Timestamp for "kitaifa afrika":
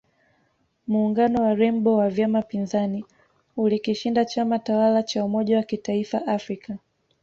5.63-6.77